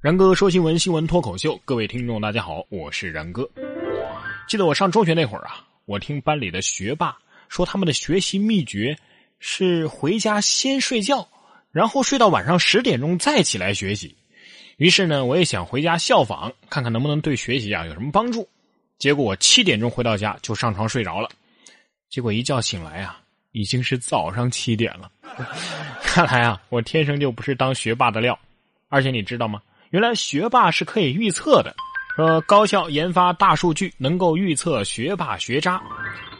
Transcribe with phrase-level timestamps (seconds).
[0.00, 3.50] 然哥说新闻，新闻脱口秀，各位听众大家好，我是然哥。
[4.46, 8.96] 记得我上中学那会儿啊，我听班里的学霸说，他们的学习秘诀
[9.40, 11.26] 是回家先睡觉，
[11.72, 14.14] 然后睡到晚上十点钟再起来学习。
[14.76, 18.48] 于是呢，我也想回家效仿，看看能不能对学习啊有什么帮助。
[18.98, 21.28] 结果我七点钟回到家就上床睡着了，
[22.08, 23.20] 结果一觉醒来啊，
[23.50, 25.10] 已经是早上七点了。
[26.04, 28.38] 看来啊，我天生就不是当学霸的料。
[28.90, 29.60] 而且你知道吗？
[29.90, 31.74] 原来学霸是可以预测的，
[32.14, 35.80] 说高校研发大数据能够预测学霸学渣。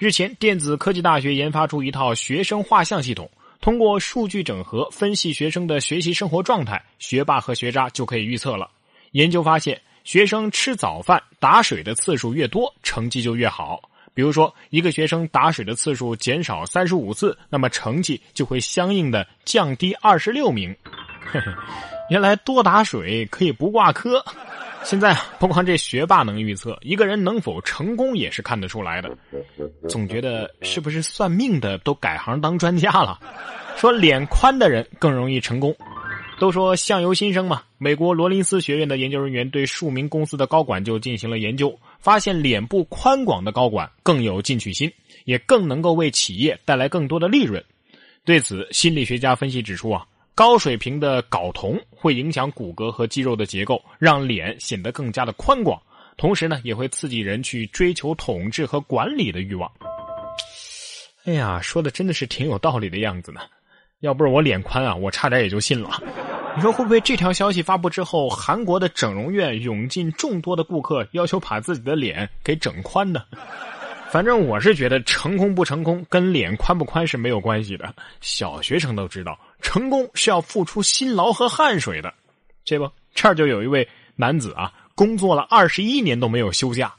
[0.00, 8.68] 日前，电子科技大学研发出一套学生画像系统，通过数据整合分析学生的学习生活状态，学霸和学渣就可以预测了。
[9.12, 13.80] 研究发现，学生吃早饭打水的次数越多，成绩就越好。
[14.12, 20.74] 比如说，一个学生打水的次数减少三十五次，那么成绩就会相应的降低二十六名。
[21.30, 21.52] 嘿嘿。
[22.08, 24.24] 原来多打水可以不挂科，
[24.84, 29.10] 现在不光这学霸能预测，一个人能否成功也是看得出来的。
[29.88, 33.18] 总觉得是不是算命的都改行当专家了？
[33.76, 35.74] 说脸宽的人更容易成功。
[36.38, 37.62] 都说相由心生嘛。
[37.78, 44.92] 美国罗林斯学院的研究人员对数名公司的高管就进行了研究，发现脸部宽广的高管更有进取心，
[45.24, 47.64] 也更能够为企业带来更多的利润。
[48.22, 50.04] 对此，心理学家分析指出啊。
[50.36, 55.80] 高水平的睾酮会影响骨骼和肌肉的结构，让脸显得更加的宽广，
[56.18, 59.72] 同时呢，也会刺激人去追求统治和管理的欲望。
[61.24, 63.40] 哎呀，说的真的是挺有道理的样子呢。
[64.00, 66.02] 要不是我脸宽啊，我差点也就信了。
[66.54, 73.22] 你说会不会这条消息发布之后，韩国的整容院涌进众多的顾客，要求把自己的脸给整宽呢？
[74.16, 82.14] 反正我是觉得成功不成功跟脸宽不宽是没有关系的，小学生都知道，成功是要付出辛劳和汗水的。
[82.64, 86.94] 这不，这儿就有一位男子啊，工作了二十一年都没有休假，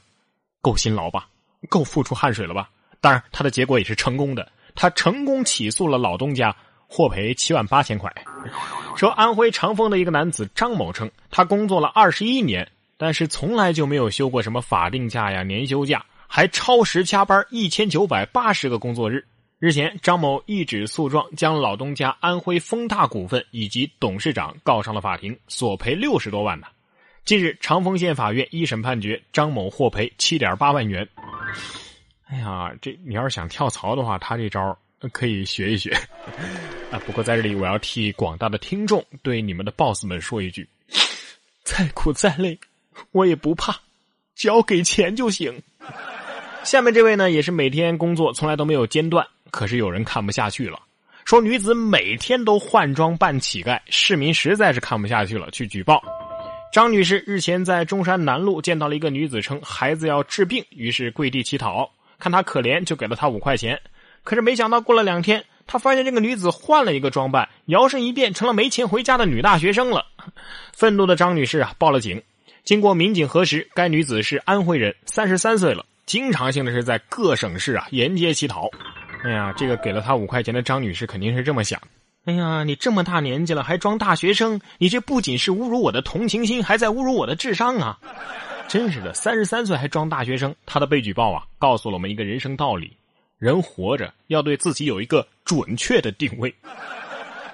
[0.60, 1.26] 够辛劳吧？
[1.68, 2.70] 够付出汗水了吧？
[3.00, 6.54] 当然，他的结果也是成功的，他成功起诉了老东家，
[6.86, 8.08] 获赔七万八千块。
[8.94, 16.00] 说安徽长丰的一个男子张某称，他工作了二十一年，但是从来就没有休过什么法定假呀、年休假。
[16.28, 19.24] 还超时加班一千九百八十个工作日。
[19.58, 26.68] 日前，张某一纸诉状将老东家安徽丰大股份以及董事长告上了法庭，索赔六十多万呢。
[27.24, 31.08] 近日，长丰县法院一审判决张某获赔七点八万元。
[32.26, 34.78] 哎呀，这你要是想跳槽的话，他这招
[35.12, 35.90] 可以学一学
[36.92, 37.00] 啊。
[37.04, 40.68] 不过在这里，我要替广大的听众对你们的 boss 们说一句：
[41.64, 42.56] 再苦再累，
[43.10, 43.74] 我也不怕，
[44.36, 45.60] 只要给钱就行。
[46.64, 50.78] 下面这位呢，也是每天工作从来都没有间断，可是有人看不下去了，
[51.24, 56.02] 说女子每天都换装扮乞丐，市民实在是看不下去了，去举报。
[56.70, 63.80] 张女士日前在中山南路见到了一个女子，称孩子要治病，于是跪地乞讨，看她可怜就给了她五块钱。
[64.22, 70.04] 可是没想到过了两天，她发现这个女子换了一个装扮，摇身一变成了没钱回家的女大学生了。
[70.74, 72.22] 愤怒的张女士啊报了警，
[72.64, 75.86] 经过民警核实，该女子是安徽人，三十三岁了。
[76.08, 78.66] 经常性的是在各省市啊沿街乞讨，
[79.22, 81.78] 哎呀，这个给了他五块钱的张女士肯定是这么想：
[82.24, 87.98] 哎呀，你这么大年纪了还装大学生，你这不仅是侮辱我的同情心，还在侮辱我的智商啊！
[88.68, 92.96] 真是的，三十三岁还装大学生，他的被举报啊，告诉了我们一个人生道理：
[93.36, 96.54] 人活着要对自己有一个准确的定位。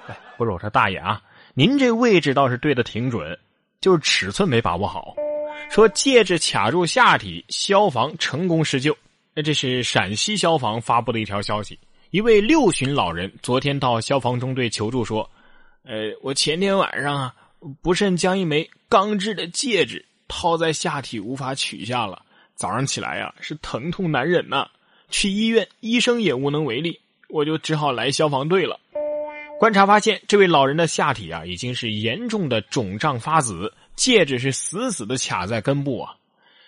[0.07, 1.21] 哎不是我说大爷啊，
[1.55, 3.37] 您这位置倒是对的挺准，
[3.81, 5.13] 就是尺寸没把握好。
[5.69, 8.95] 说戒指卡住下体，消防成功施救。
[9.33, 11.77] 那这是陕西消防发布的一条消息。
[12.11, 15.29] 一位六旬老人昨天到消防中队求助说
[15.83, 17.35] ：“呃，我前天晚上啊，
[17.81, 22.23] 不慎将一枚钢制的戒指套在下体，无法取下了。
[22.55, 24.65] 早上起来呀，是疼痛难忍呐。
[25.09, 26.97] 去医院，医生也无能为力，
[27.27, 28.79] 我就只好来消防队了。
[29.59, 36.15] 观察发现，这位老人的下体啊，已经是严重的肿胀发紫。”戒指是死死的卡在根部啊！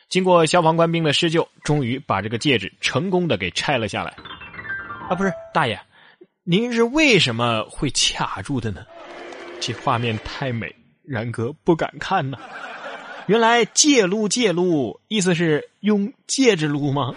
[0.09, 4.13] 经过消防官兵的施救，终于把这个戒指成功的给拆了下来。
[5.09, 5.79] 啊，不是大爷，
[6.43, 8.85] 您是为什么会卡住的呢？
[9.59, 10.73] 这画面太美，
[11.03, 12.37] 然哥不敢看呢。
[13.25, 17.13] 原来戒撸戒撸，意思是用戒指撸吗？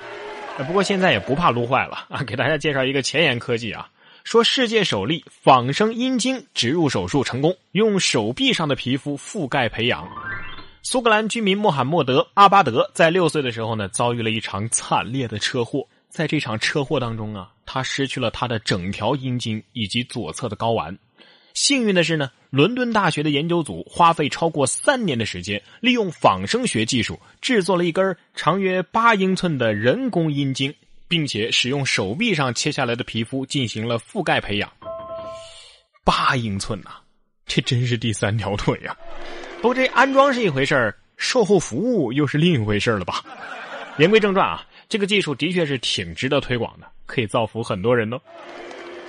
[0.67, 2.25] 不过现在也不怕撸坏了啊！
[2.25, 3.89] 给大家介绍一个前沿科技啊。
[4.25, 10.09] 说世界首例仿生阴茎植入手术成功，用手臂上的皮肤覆盖培养。
[10.83, 15.87] 苏格兰居民穆罕默德·阿巴德在六岁的时候呢，遭遇了一场惨烈的车祸。
[16.09, 20.99] 在这场车祸当中啊，他失去了他的整条阴茎以及左侧的睾丸。
[21.55, 30.75] 幸运的是呢，伦敦大学的研究组花费超过三年的时间，利用仿生学技术制作了一根长约八英寸的人工阴茎，
[31.11, 34.71] 并且使用手臂上切下来的皮肤进行了覆盖培养。
[36.05, 36.91] 八英寸呐，
[37.47, 38.97] 这真是第三条腿呀！
[39.61, 43.25] 不过这安装是一回事儿，售后服务又是另一回事了吧？
[43.99, 48.21] 言归正传啊，这个技术的确是挺值得推广的，可以造福很多人哦。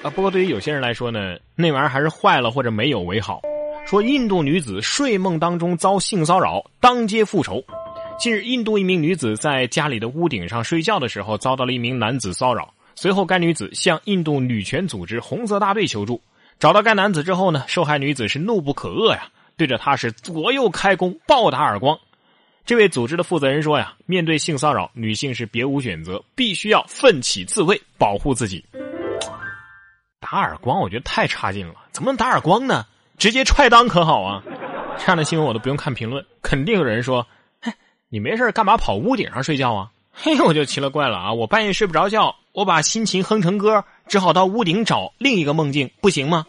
[0.02, 3.40] 啊，不过对于有些人来说呢，那玩意儿还是坏了或者没有为好。
[3.86, 7.64] 说印度女子睡梦当中遭性骚扰，当街复仇。
[8.22, 12.72] 近日，印度一名女子在家里的屋顶上睡觉的时候，遭到了一名男子骚扰。
[12.94, 16.22] 随后，该女子向印度女权组织红色大队求助。
[16.60, 19.24] 找到该男子之后呢，受害女子是怒不可遏呀，
[19.58, 21.98] 对着他是左右开弓，暴打耳光。
[22.64, 28.64] 这位组织的负责人说呀，面对性骚扰，女性是别无选择，必须要奋起自卫，保护自己。
[30.20, 32.86] 打耳光，我觉得太差劲了，怎么能打耳光呢？
[33.18, 34.44] 直接踹裆可好啊？
[35.00, 37.26] 这样的新闻我都不用看评论，肯定有人说：“，
[38.12, 41.32] 你没事干嘛跑屋顶上睡觉啊？”嘿，我就奇了怪了啊！
[41.32, 46.46] 我半夜睡不着觉，我把心情哼成歌，只好到屋顶找另一个梦境，不行吗？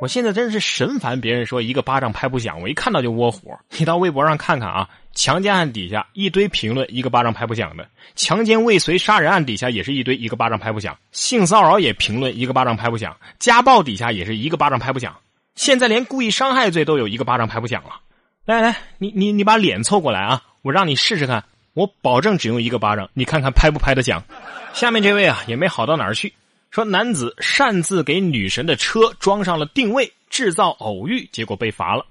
[0.00, 3.58] 我现在真是神烦别人说一个巴掌拍不响，我一看到就窝火。
[3.76, 15.12] 你到微博上看看啊，强奸案底下一堆评论，一个巴掌拍不响的；强奸未遂杀人案底下也是一堆，一个巴掌拍不响；性骚扰也评论，一个巴掌拍不响；家暴底下也是一个巴掌拍不响。
[15.56, 17.90] 现在连故意伤害罪都有一个巴掌拍不响了。
[18.44, 21.44] 来来，你你你把脸凑过来啊，我让你试试看，
[21.74, 24.24] 我保证只用一个巴掌，你看看拍不拍得响。
[24.72, 26.32] 下面这位啊，也没好到哪儿去。
[26.70, 32.06] 说男子擅自给女神的车装上了定位，制造偶遇，结果被罚了。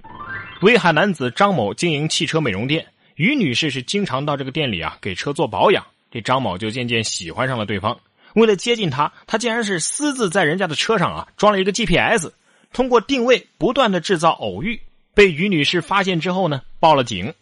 [0.61, 2.85] 威海男子张某经营汽车美容店，
[3.15, 7.97] 于女士是经常到这个店里啊给车做保养，这张某就渐渐喜欢上了对方。
[8.35, 12.29] 为了接近她，他竟然是私自在人家的车上啊装了一个 GPS，
[12.71, 14.79] 通过定位不断的制造偶遇。
[15.15, 17.33] 被于女士发现之后呢，报了警。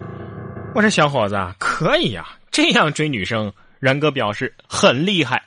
[0.74, 5.44] 我说小伙子可以呀，这样追女生，然哥表示很厉害。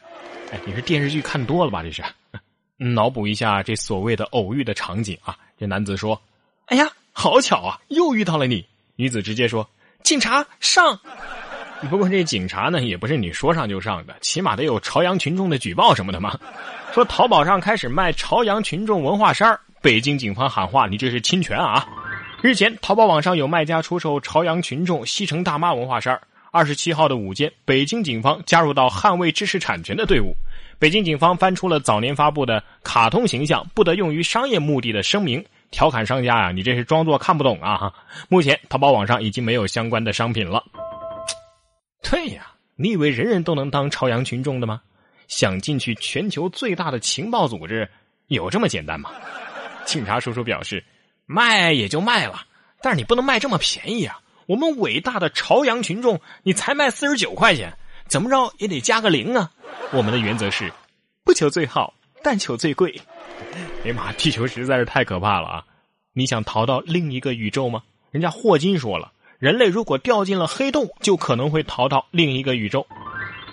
[0.52, 1.82] 哎你是电视剧看多了吧？
[1.82, 2.02] 这是，
[2.76, 5.34] 脑补一下这所谓的偶遇的场景啊。
[5.58, 6.20] 这男子说
[6.66, 8.64] ：“哎呀，好巧啊，又遇到了你。”
[8.96, 9.66] 女子直接说
[10.04, 11.00] ：“警察上。”
[11.90, 16.38] 不过这警察呢，也不是你说上就上的，起码得有朝阳群众的举报什么的嘛。
[16.92, 21.88] 说淘宝上开始卖朝阳群众文化衫北京警方喊话：“你这是侵权啊！”
[22.44, 26.20] 日前，淘宝网上有卖家出售朝阳群众西城大妈文化衫
[26.50, 30.36] 二十七号的午间，北京警方加入到捍卫知识产权的队伍。
[30.78, 37.90] 北京警方翻出了早年发布的卡通形象不得用于商业目的的声明，调侃商家呀，你这是装作看不懂啊！
[38.28, 40.62] 目前淘宝网上已经没有相关的商品了。
[42.02, 44.82] 对呀，你以为人人都能当朝阳群众的吗？
[45.28, 47.88] 想进去全球最大的情报组织，
[48.26, 49.10] 有这么简单吗？
[49.86, 50.84] 警察叔叔表示，
[51.26, 52.46] 卖也就卖了，
[52.82, 54.20] 但是你不能卖这么便宜啊！
[54.46, 57.76] 我们伟大的朝阳群众，你才卖四十九块钱，
[58.08, 59.50] 怎么着也得加个零啊！
[59.90, 60.70] 我们的原则是，
[61.24, 63.00] 不求最好，但求最贵。
[63.84, 65.64] 哎呀妈，地球实在是太可怕了啊！
[66.12, 67.82] 你想逃到另一个宇宙吗？
[68.10, 72.86] 人家霍金说了，人类如果掉进了黑洞，就可能会逃到另一个宇宙。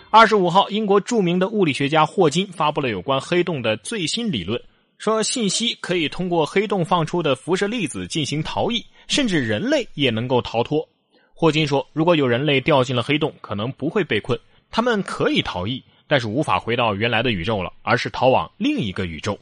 [0.10, 4.62] 二十五号，英国著名的物理学家霍金发布了有关黑洞的最新理论，
[5.02, 8.86] 说信息可以通过黑洞放出的辐射粒子进行逃逸。
[9.08, 10.88] 甚至人类也能够逃脱。
[11.34, 19.38] 霍金说：“如果有人类掉进了黑洞，可能不会被困，他们可以逃逸，但是无法回到原来的宇宙了，而是逃往另一个宇宙。”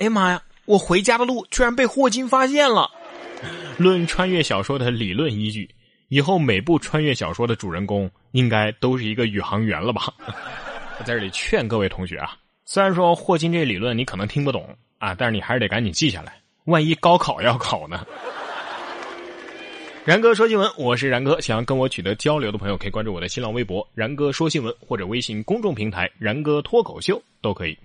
[0.00, 0.42] 哎呀妈呀！
[0.64, 2.90] 我回家的路居然被霍金发现了。
[3.76, 5.68] 论穿越小说的理论依据，
[6.08, 10.12] 以后每部穿越小说的主人公应该都是一个宇航员了吧？
[10.98, 18.06] 我 在这里劝各位同学啊，虽然说霍金这理论你可能听不懂啊，但是你还是得赶紧记下来，万一高考要考呢？
[20.04, 21.40] 然哥说新闻，我是然哥。
[21.40, 27.78] 想要跟我取得交流的朋友，可以关注我的新浪微博“然哥说新闻”或者微信公众平台“然哥脱口秀”都可以。